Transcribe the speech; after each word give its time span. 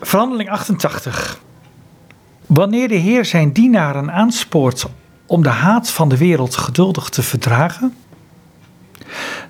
Verhandeling 0.00 0.50
88. 0.50 1.40
Wanneer 2.46 2.88
de 2.88 2.94
Heer 2.94 3.24
zijn 3.24 3.52
dienaren 3.52 4.12
aanspoort 4.12 4.86
om 5.26 5.42
de 5.42 5.48
haat 5.48 5.90
van 5.90 6.08
de 6.08 6.16
wereld 6.16 6.56
geduldig 6.56 7.08
te 7.08 7.22
verdragen, 7.22 7.96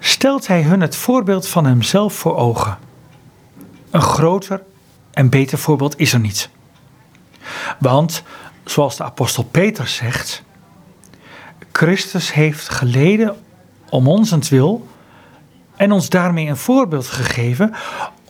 stelt 0.01 0.47
hij 0.47 0.63
hun 0.63 0.81
het 0.81 0.97
voorbeeld 0.97 1.49
van 1.49 1.67
hemzelf 1.67 2.15
voor 2.15 2.37
ogen. 2.37 2.79
Een 3.91 4.03
groter 4.03 4.63
en 5.11 5.29
beter 5.29 5.59
voorbeeld 5.59 5.99
is 5.99 6.13
er 6.13 6.21
niet. 6.21 6.51
Want, 7.79 8.23
zoals 8.65 8.97
de 8.97 9.05
apostel 9.05 9.43
Peter 9.45 9.89
zegt, 9.89 10.43
Christus 11.73 12.33
heeft 12.33 12.69
geleden 12.69 13.37
om 13.89 14.09
onzentwil 14.09 14.89
en 15.77 15.93
ons 15.93 16.09
daarmee 16.09 16.47
een 16.47 16.57
voorbeeld 16.57 17.07
gegeven, 17.07 17.75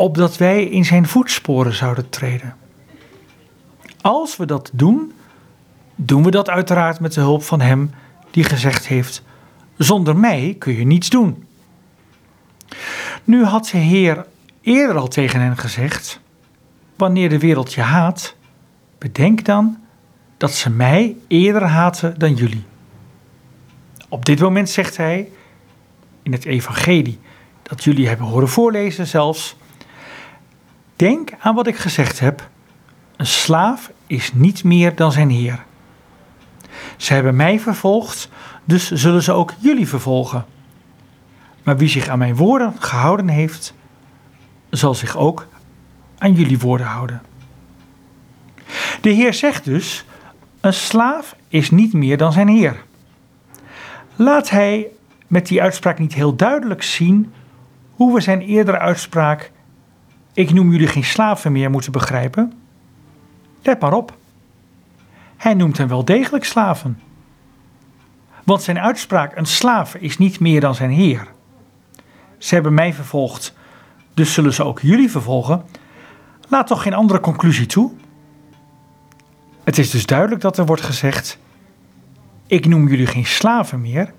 opdat 0.00 0.36
wij 0.36 0.64
in 0.64 0.84
zijn 0.84 1.06
voetsporen 1.06 1.74
zouden 1.74 2.08
treden. 2.08 2.56
Als 4.00 4.36
we 4.36 4.46
dat 4.46 4.70
doen, 4.72 5.12
doen 5.94 6.22
we 6.22 6.30
dat 6.30 6.48
uiteraard 6.48 7.00
met 7.00 7.12
de 7.12 7.20
hulp 7.20 7.42
van 7.42 7.60
Hem 7.60 7.90
die 8.30 8.44
gezegd 8.44 8.86
heeft: 8.86 9.22
Zonder 9.76 10.16
mij 10.16 10.56
kun 10.58 10.76
je 10.76 10.84
niets 10.84 11.10
doen. 11.10 11.44
Nu 13.24 13.44
had 13.44 13.68
de 13.72 13.78
Heer 13.78 14.26
eerder 14.60 14.96
al 14.96 15.08
tegen 15.08 15.40
hen 15.40 15.56
gezegd: 15.56 16.20
Wanneer 16.96 17.28
de 17.28 17.38
wereld 17.38 17.72
je 17.72 17.82
haat, 17.82 18.36
bedenk 18.98 19.44
dan 19.44 19.78
dat 20.36 20.52
ze 20.52 20.70
mij 20.70 21.16
eerder 21.28 21.64
haten 21.64 22.18
dan 22.18 22.34
jullie. 22.34 22.64
Op 24.08 24.24
dit 24.24 24.40
moment 24.40 24.70
zegt 24.70 24.96
hij 24.96 25.30
in 26.22 26.32
het 26.32 26.44
Evangelie 26.44 27.18
dat 27.62 27.84
jullie 27.84 28.08
hebben 28.08 28.26
horen 28.26 28.48
voorlezen 28.48 29.06
zelfs. 29.06 29.58
Denk 31.00 31.30
aan 31.38 31.54
wat 31.54 31.66
ik 31.66 31.76
gezegd 31.76 32.20
heb. 32.20 32.48
Een 33.16 33.26
slaaf 33.26 33.90
is 34.06 34.32
niet 34.32 34.64
meer 34.64 34.94
dan 34.94 35.12
zijn 35.12 35.30
heer. 35.30 35.64
Ze 36.96 37.12
hebben 37.14 37.36
mij 37.36 37.60
vervolgd, 37.60 38.28
dus 38.64 38.90
zullen 38.90 39.22
ze 39.22 39.32
ook 39.32 39.54
jullie 39.58 39.88
vervolgen. 39.88 40.44
Maar 41.62 41.76
wie 41.76 41.88
zich 41.88 42.08
aan 42.08 42.18
mijn 42.18 42.36
woorden 42.36 42.74
gehouden 42.78 43.28
heeft, 43.28 43.74
zal 44.70 44.94
zich 44.94 45.16
ook 45.16 45.46
aan 46.18 46.32
jullie 46.32 46.58
woorden 46.58 46.86
houden. 46.86 47.22
De 49.00 49.10
Heer 49.10 49.34
zegt 49.34 49.64
dus: 49.64 50.04
een 50.60 50.74
slaaf 50.74 51.36
is 51.48 51.70
niet 51.70 51.92
meer 51.92 52.16
dan 52.16 52.32
zijn 52.32 52.48
heer. 52.48 52.82
Laat 54.16 54.50
hij 54.50 54.86
met 55.26 55.46
die 55.46 55.62
uitspraak 55.62 55.98
niet 55.98 56.14
heel 56.14 56.36
duidelijk 56.36 56.82
zien 56.82 57.32
hoe 57.94 58.14
we 58.14 58.20
zijn 58.20 58.40
eerdere 58.40 58.78
uitspraak: 58.78 59.50
Ik 60.40 60.52
noem 60.52 60.70
jullie 60.70 60.86
geen 60.86 61.04
slaven 61.04 61.52
meer 61.52 61.70
moeten 61.70 61.92
begrijpen? 61.92 62.52
Let 63.62 63.80
maar 63.80 63.92
op. 63.92 64.16
Hij 65.36 65.54
noemt 65.54 65.78
hen 65.78 65.88
wel 65.88 66.04
degelijk 66.04 66.44
slaven. 66.44 67.00
Want 68.44 68.62
zijn 68.62 68.78
uitspraak: 68.78 69.36
Een 69.36 69.46
slaaf 69.46 69.94
is 69.94 70.18
niet 70.18 70.40
meer 70.40 70.60
dan 70.60 70.74
zijn 70.74 70.90
heer. 70.90 71.28
Ze 72.38 72.54
hebben 72.54 72.74
mij 72.74 72.94
vervolgd, 72.94 73.54
dus 74.14 74.32
zullen 74.32 74.52
ze 74.52 74.64
ook 74.64 74.80
jullie 74.80 75.10
vervolgen. 75.10 75.64
Laat 76.48 76.66
toch 76.66 76.82
geen 76.82 76.94
andere 76.94 77.20
conclusie 77.20 77.66
toe? 77.66 77.92
Het 79.64 79.78
is 79.78 79.90
dus 79.90 80.06
duidelijk 80.06 80.40
dat 80.40 80.58
er 80.58 80.66
wordt 80.66 80.82
gezegd: 80.82 81.38
Ik 82.46 82.66
noem 82.66 82.88
jullie 82.88 83.06
geen 83.06 83.26
slaven 83.26 83.80
meer, 83.80 84.12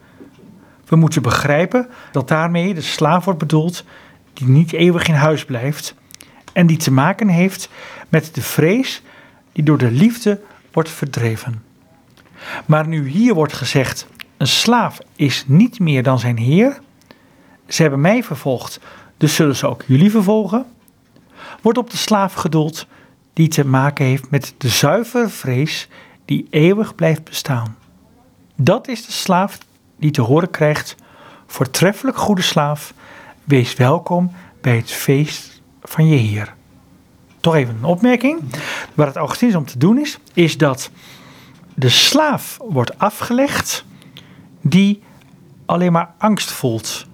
we 0.86 0.96
moeten 0.96 1.22
begrijpen 1.22 1.90
dat 2.12 2.28
daarmee 2.28 2.74
de 2.74 2.82
slaaf 2.82 3.26
wordt 3.26 3.40
bedoeld 3.40 3.86
die 4.34 4.48
niet 4.48 4.72
eeuwig 4.72 5.08
in 5.08 5.14
huis 5.14 5.46
blijft 5.46 6.00
en 6.54 6.68
die 6.68 6.78
te 6.78 6.92
maken 6.92 7.28
heeft 7.28 7.70
met 8.10 8.36
de 8.36 8.42
vrees 8.42 9.02
die 9.52 9.64
door 9.64 9.78
de 9.78 9.92
liefde 9.92 10.42
wordt 10.72 10.90
verdreven. 10.90 11.64
Maar 12.66 12.88
nu 12.88 13.08
hier 13.08 13.34
wordt 13.34 13.54
gezegd: 13.54 14.08
een 14.38 14.48
slaaf 14.48 15.00
is 15.16 15.44
niet 15.48 15.80
meer 15.80 16.04
dan 16.04 16.20
zijn 16.20 16.38
heer. 16.38 16.80
Ze 17.68 17.82
hebben 17.82 18.02
mij 18.02 18.24
vervolgd, 18.24 18.80
dus 19.18 19.36
zullen 19.36 19.56
ze 19.56 19.68
ook 19.68 19.84
jullie 19.88 20.12
vervolgen. 20.12 20.66
Wordt 21.62 21.78
op 21.78 21.90
de 21.90 21.98
slaaf 21.98 22.34
gedoeld 22.34 22.88
die 23.34 23.48
te 23.48 23.66
maken 23.66 24.06
heeft 24.06 24.30
met 24.30 24.54
de 24.58 24.70
zuivere 24.70 25.30
vrees 25.30 25.88
die 26.26 26.48
eeuwig 26.50 26.96
blijft 26.96 27.24
bestaan. 27.24 27.78
Dat 28.56 28.88
is 28.88 29.06
de 29.06 29.12
slaaf 29.12 29.58
die 29.98 30.12
te 30.12 30.22
horen 30.22 30.50
krijgt: 30.50 30.96
Voortreffelijk 31.48 32.18
goede 32.18 32.42
slaaf, 32.42 32.94
wees 33.44 33.76
welkom 33.76 34.32
bij 34.62 34.76
het 34.76 34.92
feest 34.92 35.51
van 35.92 36.08
je 36.08 36.16
Heer. 36.16 36.54
Toch 37.40 37.56
even 37.56 37.76
een 37.76 37.84
opmerking. 37.84 38.42
Waar 38.94 39.08
het 39.08 39.16
Augustins 39.16 39.56
om 39.56 39.66
te 39.66 39.78
doen 39.78 40.00
is, 40.00 40.20
is 40.34 40.58
dat 40.58 40.92
de 41.74 41.90
slaaf 41.90 42.58
wordt 42.62 43.00
afgelegd 43.00 43.86
die 44.62 45.02
alleen 45.66 45.92
maar 45.92 46.14
angst 46.18 46.52
voelt 46.52 47.06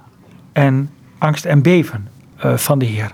en 0.52 0.92
angst 1.18 1.46
en 1.46 1.62
beven 1.62 2.08
uh, 2.46 2.58
van 2.58 2.80
de 2.80 2.86
Heer. 2.86 3.12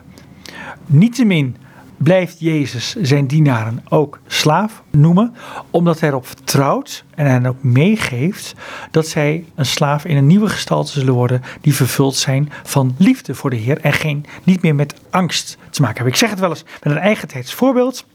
Niettemin 0.85 1.57
blijft 2.03 2.40
Jezus 2.40 2.96
zijn 3.02 3.28
dienaren 3.28 3.84
ook 3.90 4.19
slaaf 4.28 4.84
noemen, 4.90 5.36
omdat 5.69 6.00
hij 6.00 6.09
erop 6.09 6.28
vertrouwt 6.28 7.03
en 7.16 7.25
hen 7.25 7.46
ook 7.46 7.64
meegeeft 7.64 8.53
dat 8.91 9.08
zij 9.08 9.46
een 9.56 9.66
slaaf 9.66 10.06
in 10.06 10.18
een 10.18 10.28
nieuwe 10.28 10.50
gestalte 10.50 10.92
zullen 10.92 11.13
worden, 11.13 11.42
die 11.62 11.75
vervuld 11.75 12.16
zijn 12.16 12.52
van 12.63 12.96
liefde 12.97 13.36
voor 13.36 13.50
de 13.50 13.56
Heer 13.56 13.81
en 13.81 13.94
geen, 13.94 14.25
niet 14.44 14.62
meer 14.62 14.75
met 14.75 14.96
angst 15.09 15.58
te 15.69 15.81
maken 15.81 15.96
hebben. 15.96 16.13
Ik 16.13 16.19
zeg 16.19 16.30
het 16.30 16.40
wel 16.40 16.50
eens 16.50 16.63
met 16.84 16.94
een 16.94 17.00
eigen 17.00 17.46
voorbeeld. 17.46 18.06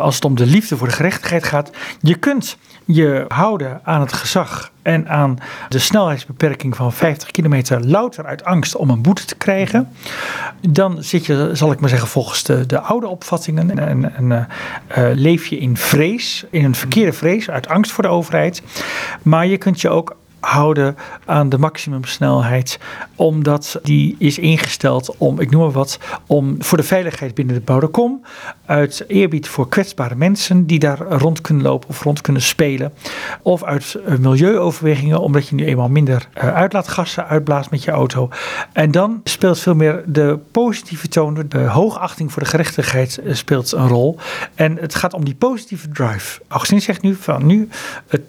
Als 0.00 0.14
het 0.14 0.24
om 0.24 0.34
de 0.34 0.46
liefde 0.46 0.76
voor 0.76 0.88
de 0.88 0.94
gerechtigheid 0.94 1.44
gaat, 1.44 1.70
je 2.00 2.14
kunt 2.14 2.56
je 2.84 3.24
houden 3.28 3.80
aan 3.84 4.00
het 4.00 4.12
gezag 4.12 4.72
en 4.82 5.08
aan 5.08 5.38
de 5.68 5.78
snelheidsbeperking 5.78 6.76
van 6.76 6.92
50 6.92 7.30
kilometer 7.30 7.86
louter 7.86 8.26
uit 8.26 8.44
angst 8.44 8.76
om 8.76 8.90
een 8.90 9.02
boete 9.02 9.24
te 9.24 9.34
krijgen, 9.34 9.88
dan 10.68 11.02
zit 11.02 11.26
je, 11.26 11.50
zal 11.52 11.72
ik 11.72 11.80
maar 11.80 11.88
zeggen, 11.88 12.08
volgens 12.08 12.42
de, 12.42 12.66
de 12.66 12.80
oude 12.80 13.06
opvattingen 13.06 13.78
en, 13.78 14.16
en 14.16 14.48
uh, 14.98 15.10
leef 15.14 15.46
je 15.46 15.58
in 15.58 15.76
vrees, 15.76 16.44
in 16.50 16.64
een 16.64 16.74
verkeerde 16.74 17.12
vrees, 17.12 17.50
uit 17.50 17.68
angst 17.68 17.92
voor 17.92 18.04
de 18.04 18.10
overheid. 18.10 18.62
Maar 19.22 19.46
je 19.46 19.58
kunt 19.58 19.80
je 19.80 19.88
ook 19.88 20.16
houden 20.40 20.96
aan 21.24 21.48
de 21.48 21.58
maximumsnelheid, 21.58 22.78
omdat 23.14 23.78
die 23.82 24.16
is 24.18 24.38
ingesteld 24.38 25.14
om, 25.18 25.40
ik 25.40 25.50
noem 25.50 25.62
maar 25.62 25.70
wat, 25.70 25.98
om 26.26 26.56
voor 26.58 26.78
de 26.78 26.84
veiligheid 26.84 27.34
binnen 27.34 27.54
de 27.54 27.60
bouwde 27.60 27.86
kom, 27.86 28.24
uit 28.66 29.04
eerbied 29.06 29.48
voor 29.48 29.68
kwetsbare 29.68 30.14
mensen 30.14 30.66
die 30.66 30.78
daar 30.78 30.98
rond 30.98 31.40
kunnen 31.40 31.62
lopen 31.62 31.88
of 31.88 32.02
rond 32.02 32.20
kunnen 32.20 32.42
spelen, 32.42 32.92
of 33.42 33.64
uit 33.64 33.94
eh, 34.06 34.16
milieuoverwegingen, 34.16 35.20
omdat 35.20 35.48
je 35.48 35.54
nu 35.54 35.64
eenmaal 35.64 35.88
minder 35.88 36.28
eh, 36.32 36.54
uitlaatgassen 36.54 37.26
uitblaast 37.26 37.70
met 37.70 37.84
je 37.84 37.90
auto. 37.90 38.28
En 38.72 38.90
dan 38.90 39.20
speelt 39.24 39.58
veel 39.58 39.74
meer 39.74 40.02
de 40.06 40.38
positieve 40.50 41.08
toon, 41.08 41.44
de 41.48 41.58
hoogachting 41.58 42.32
voor 42.32 42.42
de 42.42 42.48
gerechtigheid 42.48 43.18
eh, 43.18 43.34
speelt 43.34 43.72
een 43.72 43.88
rol. 43.88 44.18
En 44.54 44.76
het 44.76 44.94
gaat 44.94 45.14
om 45.14 45.24
die 45.24 45.34
positieve 45.34 45.88
drive. 45.88 46.40
Augustin 46.48 46.80
zegt 46.80 47.02
nu 47.02 47.14
van 47.14 47.46
nu 47.46 47.68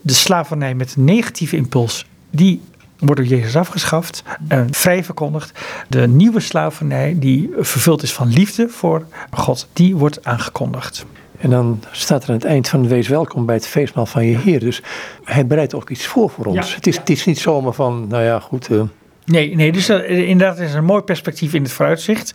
de 0.01 0.13
slavernij 0.13 0.73
met 0.75 0.97
negatieve 0.97 1.55
impuls 1.55 2.00
die 2.31 2.61
wordt 2.97 3.21
door 3.21 3.29
Jezus 3.29 3.55
afgeschaft 3.55 4.23
en 4.47 4.73
vrij 4.73 5.03
verkondigd. 5.03 5.59
De 5.87 6.07
nieuwe 6.07 6.39
slavernij, 6.39 7.15
die 7.19 7.49
vervuld 7.57 8.03
is 8.03 8.13
van 8.13 8.27
liefde 8.27 8.69
voor 8.69 9.05
God, 9.31 9.67
die 9.73 9.95
wordt 9.95 10.25
aangekondigd. 10.25 11.05
En 11.37 11.49
dan 11.49 11.83
staat 11.91 12.23
er 12.23 12.29
aan 12.29 12.35
het 12.35 12.45
eind 12.45 12.69
van 12.69 12.87
wees 12.87 13.07
welkom 13.07 13.45
bij 13.45 13.55
het 13.55 13.67
feestmaal 13.67 14.05
van 14.05 14.25
je 14.25 14.37
Heer. 14.37 14.59
Dus 14.59 14.81
hij 15.23 15.47
bereidt 15.47 15.73
ook 15.73 15.89
iets 15.89 16.05
voor 16.05 16.29
voor 16.29 16.45
ons. 16.45 16.75
het, 16.75 16.87
is, 16.87 16.97
het 16.97 17.09
is 17.09 17.25
niet 17.25 17.39
zomaar 17.39 17.73
van, 17.73 18.07
nou 18.07 18.23
ja, 18.23 18.39
goed, 18.39 18.69
uh, 18.69 18.81
Nee, 19.25 19.55
nee 19.55 19.71
dus 19.71 19.89
uh, 19.89 20.29
inderdaad 20.29 20.59
is 20.59 20.73
een 20.73 20.85
mooi 20.85 21.01
perspectief 21.01 21.53
in 21.53 21.63
het 21.63 21.71
vooruitzicht. 21.71 22.33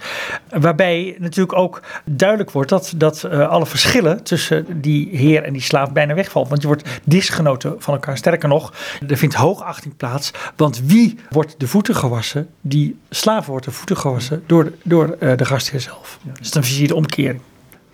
Waarbij 0.48 1.16
natuurlijk 1.19 1.58
ook 1.58 1.82
duidelijk 2.04 2.50
wordt 2.50 2.69
dat, 2.69 2.92
dat 2.97 3.24
uh, 3.26 3.48
alle 3.48 3.66
verschillen 3.66 4.22
tussen 4.22 4.80
die 4.80 5.09
heer 5.12 5.42
en 5.42 5.53
die 5.53 5.62
slaaf 5.62 5.92
bijna 5.92 6.15
wegvalt. 6.15 6.48
Want 6.48 6.60
je 6.60 6.66
wordt 6.66 7.00
disgenoten 7.04 7.74
van 7.78 7.94
elkaar. 7.94 8.16
Sterker 8.16 8.48
nog, 8.48 8.72
er 9.09 9.16
vindt 9.16 9.34
hoogachting 9.34 9.97
plaats. 9.97 10.30
Want 10.56 10.80
wie 10.84 11.18
wordt 11.30 11.54
de 11.59 11.68
voeten 11.68 11.97
gewassen? 11.97 12.48
Die 12.60 12.98
slaaf 13.10 13.47
wordt 13.47 13.65
de 13.65 13.71
voeten 13.71 13.97
gewassen 13.97 14.42
door, 14.47 14.72
door 14.83 15.16
uh, 15.21 15.36
de 15.36 15.44
gastheer 15.44 15.80
zelf. 15.80 16.18
Ja. 16.22 16.33
Dus 16.38 16.50
dan 16.50 16.65
zie 16.65 16.83
je 16.83 16.88
de 16.88 16.94
omkering. 16.94 17.41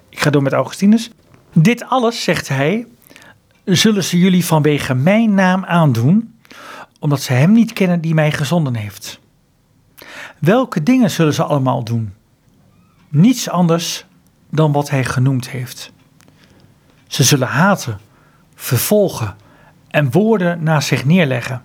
Ik 0.08 0.20
ga 0.20 0.30
door 0.30 0.42
met 0.42 0.52
Augustinus. 0.52 1.10
Dit 1.52 1.84
alles, 1.88 2.24
zegt 2.24 2.48
hij, 2.48 2.86
zullen 3.64 4.04
ze 4.04 4.18
jullie 4.18 4.44
vanwege 4.44 4.94
mijn 4.94 5.34
naam 5.34 5.64
aandoen 5.64 6.31
omdat 7.02 7.22
ze 7.22 7.32
Hem 7.32 7.52
niet 7.52 7.72
kennen 7.72 8.00
die 8.00 8.14
mij 8.14 8.32
gezonden 8.32 8.74
heeft. 8.74 9.20
Welke 10.38 10.82
dingen 10.82 11.10
zullen 11.10 11.34
ze 11.34 11.42
allemaal 11.42 11.84
doen? 11.84 12.14
Niets 13.08 13.48
anders 13.48 14.06
dan 14.50 14.72
wat 14.72 14.90
Hij 14.90 15.04
genoemd 15.04 15.50
heeft. 15.50 15.92
Ze 17.06 17.22
zullen 17.22 17.48
haten, 17.48 17.98
vervolgen 18.54 19.36
en 19.88 20.10
woorden 20.10 20.62
naast 20.62 20.88
zich 20.88 21.04
neerleggen. 21.04 21.62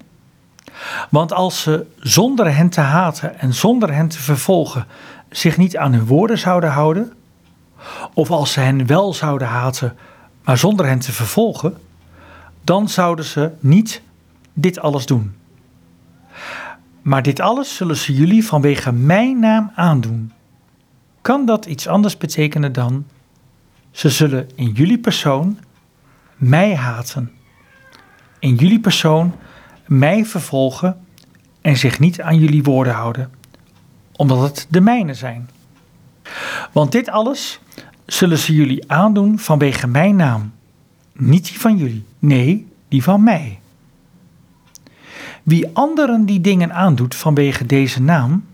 Want 1.10 1.34
als 1.34 1.62
ze 1.62 1.86
zonder 2.00 2.56
hen 2.56 2.69
te 2.69 2.81
haten 2.81 3.39
en 3.39 3.54
zonder 3.54 3.94
hen 3.94 4.07
te 4.07 4.19
vervolgen 4.19 4.86
zich 5.30 5.57
niet 5.57 5.78
aan 5.78 5.94
hun 5.94 6.06
woorden 6.06 6.38
zouden 6.38 6.72
houden, 6.72 7.13
of 8.13 8.31
als 8.31 8.51
ze 8.51 8.60
hen 8.60 8.86
wel 8.86 9.13
zouden 9.13 9.48
haten, 9.48 9.98
maar 10.44 10.57
zonder 10.57 10.86
hen 10.86 11.00
te 11.00 11.12
vervolgen, 11.12 11.78
dan 12.63 12.89
zouden 12.89 13.25
ze 13.25 13.51
niet 13.60 14.01
dit 14.59 14.80
alles 14.80 15.06
doen. 15.06 15.36
Maar 17.01 17.24
dit 17.24 17.39
alles 17.39 17.75
zullen 17.75 17.98
ze 17.98 18.13
jullie 18.13 18.45
vanwege 18.45 18.92
mijn 18.92 19.39
naam 19.39 19.71
aandoen. 19.75 20.31
Kan 21.21 21.45
dat 21.45 21.65
iets 21.65 21.88
anders 21.88 22.18
betekenen 22.18 22.74
dan 22.74 23.06
ze 23.92 24.09
zullen 24.09 24.50
in 24.56 24.71
jullie 24.71 25.00
persoon 25.00 25.59
mij 26.36 26.75
haten, 26.75 27.31
in 28.39 28.56
jullie 28.56 28.80
persoon 28.80 29.36
mij 29.86 30.25
vervolgen 30.25 30.98
en 31.62 31.77
zich 31.77 32.00
niet 32.00 32.21
aan 32.21 32.39
jullie 32.39 32.63
woorden 32.63 32.94
houden, 32.94 33.31
omdat 34.15 34.42
het 34.42 34.68
de 34.69 34.81
mijne 34.81 35.13
zijn. 35.13 35.50
Want 36.71 36.92
dit 36.92 37.10
alles 37.10 37.60
zullen 38.06 38.38
ze 38.38 38.53
jullie 38.53 38.92
aandoen 38.92 39.39
vanwege 39.39 39.88
mijn 39.88 40.15
naam, 40.15 40.53
niet 41.13 41.45
die 41.45 41.60
van 41.60 41.77
jullie, 41.77 42.06
nee, 42.19 42.68
die 42.88 43.03
van 43.03 43.24
mij. 43.24 43.60
Wie 45.47 45.69
anderen 45.73 46.25
die 46.25 46.41
dingen 46.41 46.73
aandoet 46.73 47.15
vanwege 47.15 47.65
deze 47.65 48.01
naam, 48.01 48.45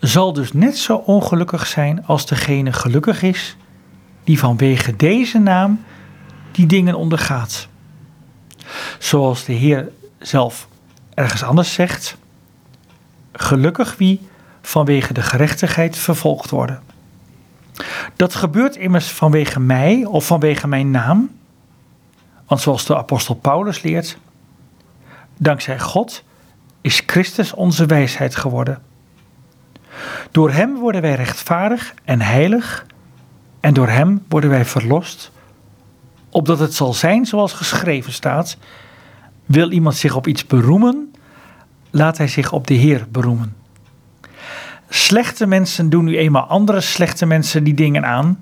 zal 0.00 0.32
dus 0.32 0.52
net 0.52 0.78
zo 0.78 0.96
ongelukkig 0.96 1.66
zijn 1.66 2.06
als 2.06 2.26
degene 2.26 2.72
gelukkig 2.72 3.22
is 3.22 3.56
die 4.24 4.38
vanwege 4.38 4.96
deze 4.96 5.38
naam 5.38 5.80
die 6.50 6.66
dingen 6.66 6.94
ondergaat. 6.94 7.68
Zoals 8.98 9.44
de 9.44 9.52
Heer 9.52 9.88
zelf 10.18 10.68
ergens 11.14 11.42
anders 11.42 11.72
zegt: 11.72 12.16
Gelukkig 13.32 13.96
wie 13.96 14.20
vanwege 14.62 15.12
de 15.12 15.22
gerechtigheid 15.22 15.96
vervolgd 15.96 16.50
worden. 16.50 16.82
Dat 18.16 18.34
gebeurt 18.34 18.76
immers 18.76 19.10
vanwege 19.10 19.60
mij 19.60 20.04
of 20.04 20.26
vanwege 20.26 20.68
mijn 20.68 20.90
naam. 20.90 21.30
Want 22.46 22.60
zoals 22.60 22.86
de 22.86 22.96
apostel 22.96 23.34
Paulus 23.34 23.82
leert, 23.82 24.18
dankzij 25.36 25.78
God 25.78 26.24
is 26.80 27.02
Christus 27.06 27.52
onze 27.52 27.86
wijsheid 27.86 28.36
geworden. 28.36 28.82
Door 30.30 30.50
Hem 30.50 30.74
worden 30.78 31.00
wij 31.00 31.14
rechtvaardig 31.14 31.94
en 32.04 32.20
heilig 32.20 32.86
en 33.60 33.74
door 33.74 33.88
Hem 33.88 34.24
worden 34.28 34.50
wij 34.50 34.64
verlost, 34.64 35.30
opdat 36.30 36.58
het 36.58 36.74
zal 36.74 36.94
zijn 36.94 37.26
zoals 37.26 37.52
geschreven 37.52 38.12
staat. 38.12 38.56
Wil 39.46 39.70
iemand 39.70 39.96
zich 39.96 40.16
op 40.16 40.26
iets 40.26 40.46
beroemen, 40.46 41.14
laat 41.90 42.18
hij 42.18 42.28
zich 42.28 42.52
op 42.52 42.66
de 42.66 42.74
Heer 42.74 43.06
beroemen. 43.10 43.56
Slechte 44.88 45.46
mensen 45.46 45.90
doen 45.90 46.04
nu 46.04 46.16
eenmaal 46.16 46.46
andere 46.46 46.80
slechte 46.80 47.26
mensen 47.26 47.64
die 47.64 47.74
dingen 47.74 48.04
aan, 48.04 48.40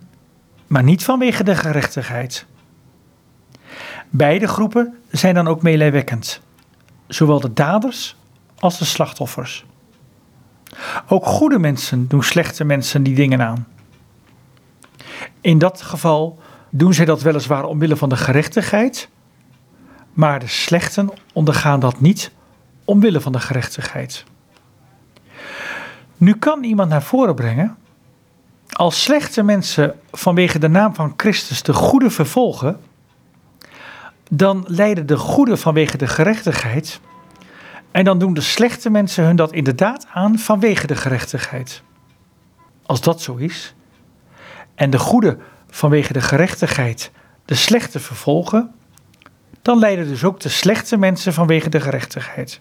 maar 0.66 0.82
niet 0.82 1.04
vanwege 1.04 1.44
de 1.44 1.56
gerechtigheid. 1.56 2.46
Beide 4.10 4.48
groepen 4.48 4.94
zijn 5.10 5.34
dan 5.34 5.48
ook 5.48 5.62
meelijwekkend, 5.62 6.40
zowel 7.14 7.40
de 7.40 7.52
daders 7.52 8.16
als 8.58 8.78
de 8.78 8.84
slachtoffers. 8.84 9.64
Ook 11.08 11.26
goede 11.26 11.58
mensen 11.58 12.08
doen 12.08 12.22
slechte 12.22 12.64
mensen 12.64 13.02
die 13.02 13.14
dingen 13.14 13.42
aan. 13.42 13.66
In 15.40 15.58
dat 15.58 15.82
geval 15.82 16.38
doen 16.70 16.94
zij 16.94 17.04
dat 17.04 17.22
weliswaar 17.22 17.64
omwille 17.64 17.96
van 17.96 18.08
de 18.08 18.16
gerechtigheid, 18.16 19.08
maar 20.12 20.38
de 20.38 20.46
slechten 20.46 21.10
ondergaan 21.32 21.80
dat 21.80 22.00
niet 22.00 22.32
omwille 22.84 23.20
van 23.20 23.32
de 23.32 23.40
gerechtigheid. 23.40 24.24
Nu 26.16 26.34
kan 26.34 26.64
iemand 26.64 26.88
naar 26.88 27.02
voren 27.02 27.34
brengen, 27.34 27.76
als 28.70 29.02
slechte 29.02 29.42
mensen 29.42 29.94
vanwege 30.10 30.58
de 30.58 30.68
naam 30.68 30.94
van 30.94 31.14
Christus 31.16 31.62
de 31.62 31.72
goede 31.72 32.10
vervolgen, 32.10 32.80
dan 34.32 34.64
lijden 34.66 35.06
de 35.06 35.16
goede 35.16 35.56
vanwege 35.56 35.96
de 35.96 36.06
gerechtigheid. 36.06 37.00
En 37.90 38.04
dan 38.04 38.18
doen 38.18 38.34
de 38.34 38.40
slechte 38.40 38.90
mensen 38.90 39.24
hun 39.24 39.36
dat 39.36 39.52
inderdaad 39.52 40.06
aan 40.12 40.38
vanwege 40.38 40.86
de 40.86 40.96
gerechtigheid. 40.96 41.82
Als 42.86 43.00
dat 43.00 43.22
zo 43.22 43.36
is, 43.36 43.74
en 44.74 44.90
de 44.90 44.98
goede 44.98 45.38
vanwege 45.70 46.12
de 46.12 46.20
gerechtigheid 46.20 47.10
de 47.44 47.54
slechte 47.54 48.00
vervolgen, 48.00 48.72
dan 49.62 49.78
lijden 49.78 50.08
dus 50.08 50.24
ook 50.24 50.40
de 50.40 50.48
slechte 50.48 50.96
mensen 50.96 51.32
vanwege 51.32 51.68
de 51.68 51.80
gerechtigheid. 51.80 52.60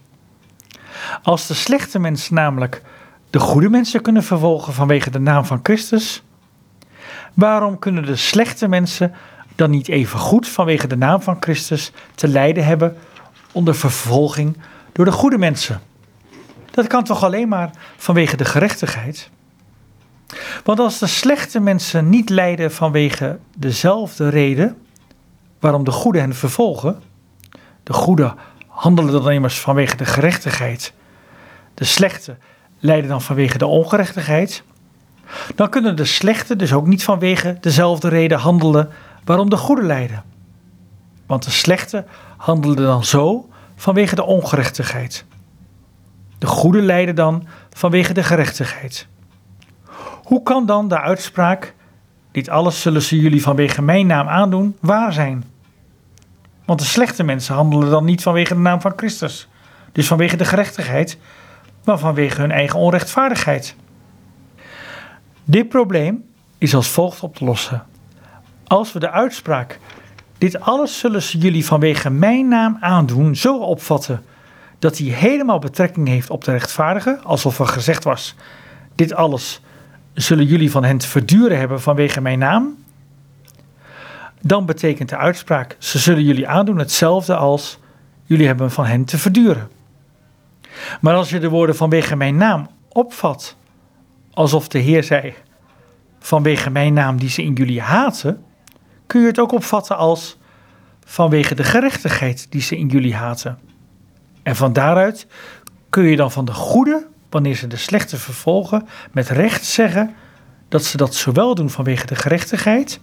Als 1.22 1.46
de 1.46 1.54
slechte 1.54 1.98
mensen 1.98 2.34
namelijk 2.34 2.82
de 3.30 3.38
goede 3.38 3.68
mensen 3.68 4.02
kunnen 4.02 4.22
vervolgen 4.22 4.72
vanwege 4.72 5.10
de 5.10 5.18
naam 5.18 5.44
van 5.44 5.60
Christus, 5.62 6.22
waarom 7.34 7.78
kunnen 7.78 8.06
de 8.06 8.16
slechte 8.16 8.68
mensen 8.68 9.14
dan 9.60 9.70
niet 9.70 9.88
even 9.88 10.18
goed 10.18 10.48
vanwege 10.48 10.86
de 10.86 10.96
naam 10.96 11.22
van 11.22 11.36
Christus 11.40 11.92
te 12.14 12.28
lijden 12.28 12.64
hebben 12.64 12.96
onder 13.52 13.74
vervolging 13.74 14.56
door 14.92 15.04
de 15.04 15.12
goede 15.12 15.38
mensen? 15.38 15.80
Dat 16.70 16.86
kan 16.86 17.04
toch 17.04 17.24
alleen 17.24 17.48
maar 17.48 17.70
vanwege 17.96 18.36
de 18.36 18.44
gerechtigheid? 18.44 19.30
Want 20.64 20.78
als 20.78 20.98
de 20.98 21.06
slechte 21.06 21.60
mensen 21.60 22.08
niet 22.08 22.28
lijden 22.28 22.72
vanwege 22.72 23.38
dezelfde 23.56 24.28
reden 24.28 24.76
waarom 25.58 25.84
de 25.84 25.90
goede 25.90 26.18
hen 26.18 26.34
vervolgen, 26.34 27.02
de 27.82 27.92
goede 27.92 28.34
handelen 28.66 29.12
dan 29.12 29.32
immers 29.32 29.60
vanwege 29.60 29.96
de 29.96 30.04
gerechtigheid, 30.04 30.92
de 31.74 31.84
slechte 31.84 32.36
lijden 32.78 33.08
dan 33.08 33.22
vanwege 33.22 33.58
de 33.58 33.66
ongerechtigheid, 33.66 34.62
dan 35.54 35.68
kunnen 35.68 35.96
de 35.96 36.04
slechte 36.04 36.56
dus 36.56 36.72
ook 36.72 36.86
niet 36.86 37.04
vanwege 37.04 37.56
dezelfde 37.60 38.08
reden 38.08 38.38
handelen 38.38 38.90
waarom 39.24 39.50
de 39.50 39.56
goede 39.56 39.82
lijden. 39.82 40.22
Want 41.26 41.44
de 41.44 41.50
slechte 41.50 42.04
handelen 42.36 42.76
dan 42.76 43.04
zo 43.04 43.48
vanwege 43.76 44.14
de 44.14 44.24
ongerechtigheid. 44.24 45.24
De 46.38 46.46
goede 46.46 46.82
lijden 46.82 47.14
dan 47.14 47.46
vanwege 47.70 48.12
de 48.12 48.22
gerechtigheid. 48.22 49.06
Hoe 50.24 50.42
kan 50.42 50.66
dan 50.66 50.88
de 50.88 51.00
uitspraak, 51.00 51.74
dit 52.30 52.48
alles 52.48 52.80
zullen 52.80 53.02
ze 53.02 53.20
jullie 53.20 53.42
vanwege 53.42 53.82
mijn 53.82 54.06
naam 54.06 54.28
aandoen, 54.28 54.76
waar 54.80 55.12
zijn? 55.12 55.44
Want 56.64 56.78
de 56.78 56.84
slechte 56.84 57.22
mensen 57.22 57.54
handelen 57.54 57.90
dan 57.90 58.04
niet 58.04 58.22
vanwege 58.22 58.54
de 58.54 58.60
naam 58.60 58.80
van 58.80 58.92
Christus, 58.96 59.48
dus 59.92 60.06
vanwege 60.06 60.36
de 60.36 60.44
gerechtigheid, 60.44 61.18
maar 61.84 61.98
vanwege 61.98 62.40
hun 62.40 62.50
eigen 62.50 62.78
onrechtvaardigheid. 62.78 63.76
Dit 65.44 65.68
probleem 65.68 66.24
is 66.58 66.74
als 66.74 66.88
volgt 66.88 67.22
op 67.22 67.36
te 67.36 67.44
lossen. 67.44 67.86
Als 68.70 68.92
we 68.92 68.98
de 68.98 69.10
uitspraak, 69.10 69.78
dit 70.38 70.60
alles 70.60 70.98
zullen 70.98 71.22
ze 71.22 71.38
jullie 71.38 71.64
vanwege 71.64 72.10
mijn 72.10 72.48
naam 72.48 72.76
aandoen, 72.80 73.36
zo 73.36 73.58
opvatten 73.58 74.22
dat 74.78 74.98
hij 74.98 75.06
helemaal 75.06 75.58
betrekking 75.58 76.08
heeft 76.08 76.30
op 76.30 76.44
de 76.44 76.50
rechtvaardige, 76.50 77.18
alsof 77.22 77.58
er 77.58 77.66
gezegd 77.66 78.04
was, 78.04 78.34
dit 78.94 79.14
alles 79.14 79.60
zullen 80.14 80.44
jullie 80.44 80.70
van 80.70 80.84
hen 80.84 80.98
te 80.98 81.08
verduren 81.08 81.58
hebben 81.58 81.80
vanwege 81.80 82.20
mijn 82.20 82.38
naam? 82.38 82.76
Dan 84.42 84.66
betekent 84.66 85.08
de 85.08 85.16
uitspraak, 85.16 85.76
ze 85.78 85.98
zullen 85.98 86.24
jullie 86.24 86.48
aandoen 86.48 86.78
hetzelfde 86.78 87.36
als 87.36 87.78
jullie 88.24 88.46
hebben 88.46 88.70
van 88.70 88.84
hen 88.84 89.04
te 89.04 89.18
verduren. 89.18 89.68
Maar 91.00 91.14
als 91.14 91.30
je 91.30 91.38
de 91.38 91.48
woorden 91.48 91.76
vanwege 91.76 92.16
mijn 92.16 92.36
naam 92.36 92.68
opvat, 92.88 93.56
alsof 94.32 94.68
de 94.68 94.78
Heer 94.78 95.04
zei, 95.04 95.34
vanwege 96.18 96.70
mijn 96.70 96.92
naam 96.92 97.18
die 97.18 97.30
ze 97.30 97.42
in 97.42 97.52
jullie 97.52 97.80
haten, 97.80 98.44
kun 99.10 99.20
je 99.20 99.26
het 99.26 99.38
ook 99.38 99.52
opvatten 99.52 99.96
als 99.96 100.38
vanwege 101.04 101.54
de 101.54 101.64
gerechtigheid 101.64 102.46
die 102.50 102.60
ze 102.60 102.76
in 102.76 102.88
jullie 102.88 103.14
haten. 103.14 103.58
En 104.42 104.56
van 104.56 104.72
daaruit 104.72 105.26
kun 105.88 106.04
je 106.04 106.16
dan 106.16 106.30
van 106.30 106.44
de 106.44 106.52
goede 106.52 107.06
wanneer 107.30 107.54
ze 107.54 107.66
de 107.66 107.76
slechte 107.76 108.16
vervolgen, 108.16 108.88
met 109.12 109.28
recht 109.28 109.64
zeggen 109.64 110.14
dat 110.68 110.84
ze 110.84 110.96
dat 110.96 111.14
zowel 111.14 111.54
doen 111.54 111.70
vanwege 111.70 112.06
de 112.06 112.14
gerechtigheid, 112.14 113.00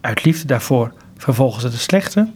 uit 0.00 0.24
liefde 0.24 0.46
daarvoor 0.46 0.92
vervolgen 1.16 1.60
ze 1.60 1.68
de 1.68 1.76
slechte, 1.76 2.30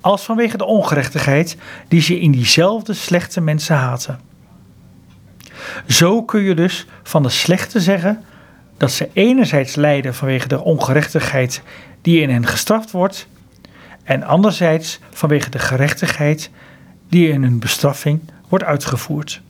als 0.00 0.22
vanwege 0.22 0.56
de 0.56 0.64
ongerechtigheid 0.64 1.56
die 1.88 2.00
ze 2.00 2.20
in 2.20 2.30
diezelfde 2.30 2.94
slechte 2.94 3.40
mensen 3.40 3.76
haten. 3.76 4.20
Zo 5.86 6.22
kun 6.22 6.40
je 6.40 6.54
dus 6.54 6.86
van 7.02 7.22
de 7.22 7.28
slechte 7.28 7.80
zeggen 7.80 8.24
dat 8.76 8.92
ze 8.92 9.08
enerzijds 9.12 9.74
lijden 9.74 10.14
vanwege 10.14 10.48
de 10.48 10.62
ongerechtigheid 10.62 11.62
die 12.02 12.20
in 12.20 12.30
hen 12.30 12.46
gestraft 12.46 12.90
wordt, 12.90 13.26
en 14.04 14.22
anderzijds 14.22 14.98
vanwege 15.10 15.50
de 15.50 15.58
gerechtigheid 15.58 16.50
die 17.08 17.28
in 17.28 17.42
hun 17.42 17.58
bestraffing 17.58 18.20
wordt 18.48 18.64
uitgevoerd. 18.64 19.40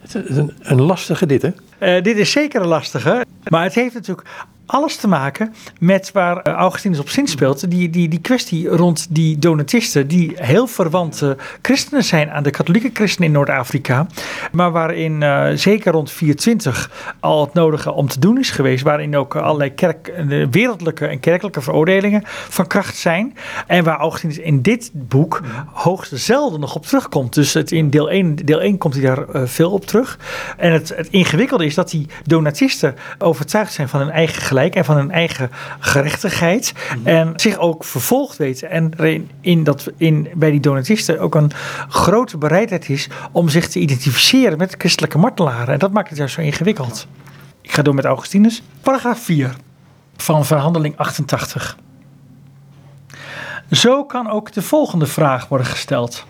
Het 0.00 0.14
is 0.14 0.36
een, 0.36 0.52
een 0.60 0.80
lastige 0.80 1.26
dit, 1.26 1.42
hè? 1.42 1.50
Uh, 1.96 2.02
dit 2.02 2.16
is 2.16 2.30
zeker 2.30 2.60
een 2.60 2.66
lastige. 2.66 3.24
Maar 3.48 3.62
het 3.62 3.74
heeft 3.74 3.94
natuurlijk 3.94 4.28
alles 4.70 4.96
te 4.96 5.08
maken 5.08 5.54
met 5.78 6.12
waar 6.12 6.48
uh, 6.48 6.54
Augustinus 6.54 6.98
op 6.98 7.08
zin 7.08 7.26
speelt. 7.26 7.70
Die, 7.70 7.90
die, 7.90 8.08
die 8.08 8.20
kwestie 8.20 8.68
rond 8.68 9.06
die 9.10 9.38
donatisten, 9.38 10.08
die 10.08 10.32
heel 10.34 10.66
verwante 10.66 11.36
christenen 11.62 12.04
zijn 12.04 12.30
aan 12.30 12.42
de 12.42 12.50
katholieke 12.50 12.90
christenen 12.92 13.28
in 13.28 13.34
Noord-Afrika. 13.34 14.06
Maar 14.52 14.70
waarin 14.70 15.20
uh, 15.20 15.48
zeker 15.54 15.92
rond 15.92 16.10
420 16.10 17.14
al 17.20 17.40
het 17.40 17.54
nodige 17.54 17.92
om 17.92 18.08
te 18.08 18.20
doen 18.20 18.38
is 18.38 18.50
geweest. 18.50 18.84
Waarin 18.84 19.16
ook 19.16 19.36
allerlei 19.36 19.74
kerk, 19.74 20.12
wereldlijke 20.50 21.06
en 21.06 21.20
kerkelijke 21.20 21.60
veroordelingen 21.60 22.22
van 22.26 22.66
kracht 22.66 22.96
zijn. 22.96 23.36
En 23.66 23.84
waar 23.84 23.98
Augustinus 23.98 24.38
in 24.38 24.62
dit 24.62 24.90
boek 24.92 25.40
hoogst 25.72 26.12
zelden 26.14 26.60
nog 26.60 26.74
op 26.74 26.86
terugkomt. 26.86 27.34
Dus 27.34 27.54
het 27.54 27.72
in 27.72 27.90
deel 27.90 28.10
1, 28.10 28.36
deel 28.36 28.60
1 28.60 28.78
komt 28.78 28.94
hij 28.94 29.02
daar 29.02 29.48
veel 29.48 29.70
op 29.70 29.86
terug. 29.86 30.18
En 30.56 30.72
het, 30.72 30.92
het 30.96 31.08
ingewikkelde 31.10 31.64
is 31.64 31.74
dat 31.74 31.90
die 31.90 32.06
donatisten 32.24 32.94
overtuigd 33.18 33.72
zijn 33.72 33.88
van 33.88 34.00
hun 34.00 34.10
eigen 34.10 34.42
gelijk 34.42 34.59
en 34.68 34.84
van 34.84 34.96
hun 34.96 35.10
eigen 35.10 35.50
gerechtigheid. 35.78 36.72
Mhm. 36.72 37.06
En 37.06 37.32
zich 37.36 37.58
ook 37.58 37.84
vervolgd 37.84 38.36
weten. 38.36 38.70
En 38.70 38.92
in 39.40 39.64
dat, 39.64 39.90
in, 39.96 40.28
bij 40.34 40.50
die 40.50 40.60
donatisten 40.60 41.20
ook 41.20 41.34
een 41.34 41.50
grote 41.88 42.38
bereidheid 42.38 42.88
is 42.88 43.08
om 43.32 43.48
zich 43.48 43.68
te 43.68 43.78
identificeren 43.78 44.58
met 44.58 44.74
christelijke 44.78 45.18
martelaren. 45.18 45.72
En 45.72 45.78
dat 45.78 45.92
maakt 45.92 46.08
het 46.08 46.18
juist 46.18 46.34
zo 46.34 46.40
ingewikkeld. 46.40 47.06
Ik 47.60 47.72
ga 47.72 47.82
door 47.82 47.94
met 47.94 48.04
Augustinus. 48.04 48.62
Paragraaf 48.80 49.18
4 49.18 49.54
van 50.16 50.44
verhandeling 50.44 50.96
88. 50.96 51.76
Zo 53.70 54.04
kan 54.04 54.30
ook 54.30 54.52
de 54.52 54.62
volgende 54.62 55.06
vraag 55.06 55.48
worden 55.48 55.66
gesteld. 55.66 56.26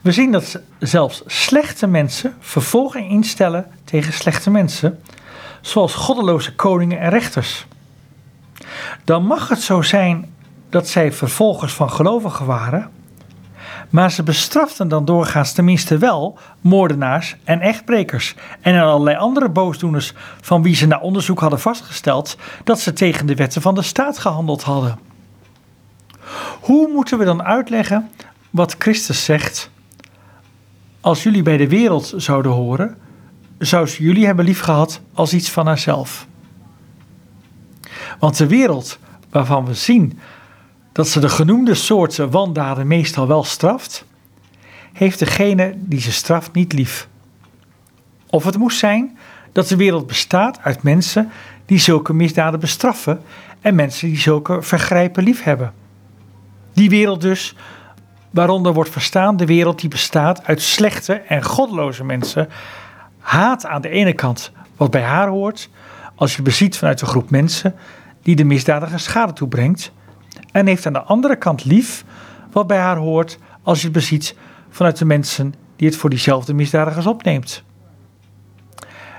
We 0.00 0.12
zien 0.12 0.32
dat 0.32 0.60
zelfs 0.78 1.22
slechte 1.26 1.86
mensen 1.86 2.34
vervolging 2.40 3.10
instellen 3.10 3.66
tegen 3.84 4.12
slechte 4.12 4.50
mensen, 4.50 5.00
zoals 5.62 5.94
goddeloze 5.94 6.54
koningen 6.54 7.00
en 7.00 7.10
rechters. 7.10 7.66
Dan 9.04 9.26
mag 9.26 9.48
het 9.48 9.60
zo 9.60 9.82
zijn 9.82 10.34
dat 10.70 10.88
zij 10.88 11.12
vervolgers 11.12 11.72
van 11.72 11.90
gelovigen 11.90 12.46
waren, 12.46 12.90
maar 13.90 14.10
ze 14.10 14.22
bestraften 14.22 14.88
dan 14.88 15.04
doorgaans 15.04 15.52
tenminste 15.52 15.98
wel 15.98 16.38
moordenaars 16.60 17.36
en 17.44 17.60
echtbrekers 17.60 18.34
en 18.60 18.80
allerlei 18.80 19.16
andere 19.16 19.48
boosdoeners 19.48 20.12
van 20.40 20.62
wie 20.62 20.74
ze 20.74 20.86
na 20.86 20.98
onderzoek 20.98 21.40
hadden 21.40 21.60
vastgesteld 21.60 22.36
dat 22.64 22.80
ze 22.80 22.92
tegen 22.92 23.26
de 23.26 23.34
wetten 23.34 23.62
van 23.62 23.74
de 23.74 23.82
staat 23.82 24.18
gehandeld 24.18 24.62
hadden. 24.62 24.98
Hoe 26.60 26.88
moeten 26.88 27.18
we 27.18 27.24
dan 27.24 27.42
uitleggen 27.42 28.10
wat 28.50 28.76
Christus 28.78 29.24
zegt? 29.24 29.70
Als 31.00 31.22
jullie 31.22 31.42
bij 31.42 31.56
de 31.56 31.68
wereld 31.68 32.12
zouden 32.16 32.52
horen, 32.52 32.96
zou 33.66 33.86
ze 33.86 34.02
jullie 34.02 34.26
hebben 34.26 34.44
liefgehad 34.44 35.00
als 35.14 35.32
iets 35.32 35.50
van 35.50 35.66
haarzelf. 35.66 36.26
Want 38.18 38.36
de 38.36 38.46
wereld 38.46 38.98
waarvan 39.30 39.64
we 39.64 39.74
zien 39.74 40.18
dat 40.92 41.08
ze 41.08 41.20
de 41.20 41.28
genoemde 41.28 41.74
soorten 41.74 42.30
wandaden 42.30 42.86
meestal 42.86 43.26
wel 43.26 43.44
straft, 43.44 44.04
heeft 44.92 45.18
degene 45.18 45.74
die 45.76 46.00
ze 46.00 46.12
straft 46.12 46.52
niet 46.52 46.72
lief. 46.72 47.08
Of 48.30 48.44
het 48.44 48.58
moest 48.58 48.78
zijn 48.78 49.18
dat 49.52 49.68
de 49.68 49.76
wereld 49.76 50.06
bestaat 50.06 50.58
uit 50.62 50.82
mensen 50.82 51.30
die 51.66 51.78
zulke 51.78 52.12
misdaden 52.12 52.60
bestraffen 52.60 53.22
en 53.60 53.74
mensen 53.74 54.08
die 54.08 54.18
zulke 54.18 54.62
vergrijpen 54.62 55.24
lief 55.24 55.42
hebben. 55.42 55.72
Die 56.72 56.90
wereld 56.90 57.20
dus, 57.20 57.56
waaronder 58.30 58.72
wordt 58.72 58.90
verstaan 58.90 59.36
de 59.36 59.46
wereld 59.46 59.80
die 59.80 59.90
bestaat 59.90 60.44
uit 60.44 60.62
slechte 60.62 61.12
en 61.14 61.42
goddeloze 61.42 62.04
mensen, 62.04 62.48
haat 63.22 63.66
aan 63.66 63.82
de 63.82 63.88
ene 63.88 64.12
kant 64.12 64.52
wat 64.76 64.90
bij 64.90 65.02
haar 65.02 65.28
hoort, 65.28 65.68
als 66.14 66.36
je 66.36 66.42
beziet 66.42 66.76
vanuit 66.76 67.00
een 67.00 67.06
groep 67.06 67.30
mensen 67.30 67.74
die 68.22 68.36
de 68.36 68.44
misdadiger 68.44 69.00
schade 69.00 69.32
toebrengt, 69.32 69.92
en 70.52 70.66
heeft 70.66 70.86
aan 70.86 70.92
de 70.92 71.02
andere 71.02 71.36
kant 71.36 71.64
lief 71.64 72.04
wat 72.52 72.66
bij 72.66 72.78
haar 72.78 72.96
hoort 72.96 73.38
als 73.62 73.82
je 73.82 73.90
beziet 73.90 74.36
vanuit 74.70 74.98
de 74.98 75.04
mensen 75.04 75.54
die 75.76 75.88
het 75.88 75.96
voor 75.96 76.10
diezelfde 76.10 76.54
misdadigers 76.54 77.06
opneemt. 77.06 77.62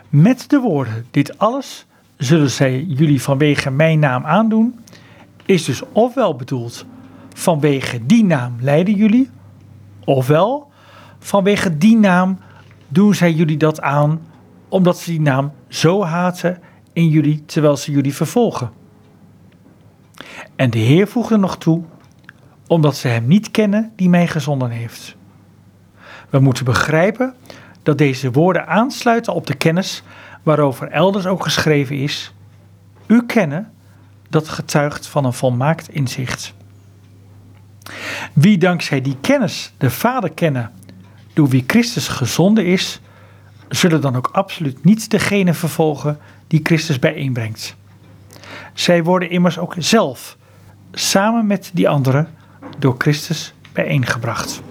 Met 0.10 0.50
de 0.50 0.60
woorden: 0.60 1.05
Dit 1.12 1.38
alles 1.38 1.86
zullen 2.17 2.50
zij 2.50 2.83
jullie 2.88 3.22
vanwege 3.22 3.72
mijn 3.72 4.00
naam 4.00 4.25
aandoen, 4.25 4.79
is 5.45 5.63
dus 5.65 5.81
ofwel 5.91 6.36
bedoeld 6.36 6.86
vanwege 7.33 8.05
die 8.05 8.24
naam 8.24 8.55
lijden 8.60 8.95
jullie, 8.95 9.29
ofwel 10.03 10.72
vanwege 11.19 11.77
die 11.77 11.98
naam 11.98 12.39
doen 12.93 13.15
zij 13.15 13.31
jullie 13.31 13.57
dat 13.57 13.81
aan 13.81 14.21
omdat 14.69 14.97
ze 14.97 15.09
die 15.09 15.21
naam 15.21 15.51
zo 15.67 16.03
haten 16.03 16.62
in 16.93 17.07
jullie 17.09 17.45
terwijl 17.45 17.77
ze 17.77 17.91
jullie 17.91 18.13
vervolgen. 18.13 18.71
En 20.55 20.69
de 20.69 20.77
Heer 20.77 21.07
voegde 21.07 21.38
nog 21.38 21.57
toe, 21.57 21.81
omdat 22.67 22.95
ze 22.95 23.07
hem 23.07 23.27
niet 23.27 23.51
kennen 23.51 23.91
die 23.95 24.09
mij 24.09 24.27
gezonden 24.27 24.69
heeft. 24.69 25.15
We 26.29 26.39
moeten 26.39 26.65
begrijpen 26.65 27.35
dat 27.83 27.97
deze 27.97 28.31
woorden 28.31 28.67
aansluiten 28.67 29.33
op 29.33 29.47
de 29.47 29.55
kennis 29.55 30.03
waarover 30.43 30.88
elders 30.88 31.25
ook 31.25 31.43
geschreven 31.43 31.95
is. 31.97 32.33
U 33.07 33.25
kennen, 33.25 33.71
dat 34.29 34.50
getuigt 34.50 35.07
van 35.07 35.25
een 35.25 35.33
volmaakt 35.33 35.89
inzicht. 35.89 36.53
Wie 38.33 38.57
dankzij 38.57 39.01
die 39.01 39.17
kennis 39.21 39.73
de 39.77 39.89
Vader 39.89 40.31
kennen, 40.31 40.71
door 41.33 41.47
wie 41.47 41.63
Christus 41.67 42.07
gezonden 42.07 42.65
is, 42.65 42.99
zullen 43.69 44.01
dan 44.01 44.15
ook 44.15 44.29
absoluut 44.31 44.83
niet 44.83 45.09
degene 45.09 45.53
vervolgen 45.53 46.19
die 46.47 46.59
Christus 46.63 46.99
bijeenbrengt. 46.99 47.75
Zij 48.73 49.03
worden 49.03 49.29
immers 49.29 49.57
ook 49.57 49.75
zelf, 49.77 50.37
samen 50.91 51.47
met 51.47 51.71
die 51.73 51.89
anderen, 51.89 52.27
door 52.79 52.95
Christus 52.97 53.53
bijeengebracht. 53.73 54.61